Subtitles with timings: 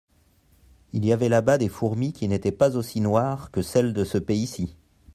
[0.93, 4.17] Il y avait là-bas des fourmis qui n’étaient pas aussi noires que celles de ce
[4.17, 4.75] pays-ci.